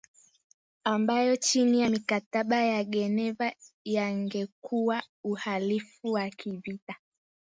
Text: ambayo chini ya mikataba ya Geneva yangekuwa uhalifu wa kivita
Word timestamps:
ambayo 0.83 1.35
chini 1.35 1.81
ya 1.81 1.89
mikataba 1.89 2.55
ya 2.63 2.83
Geneva 2.83 3.53
yangekuwa 3.85 5.03
uhalifu 5.23 6.11
wa 6.11 6.29
kivita 6.29 6.95